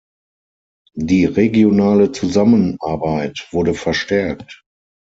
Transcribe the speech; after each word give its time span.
Die 0.95 1.25
regionale 1.25 2.11
Zusammenarbeit 2.11 3.47
wurde 3.51 3.75
verstärkt. 3.75 4.65